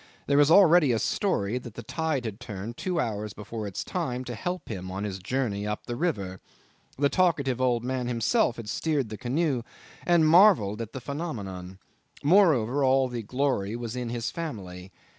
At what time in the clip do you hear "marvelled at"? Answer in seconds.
10.31-10.93